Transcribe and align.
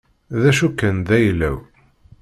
D 0.41 0.43
acu 0.49 0.69
kan, 0.79 0.97
d 1.07 1.09
ayla-w. 1.17 1.57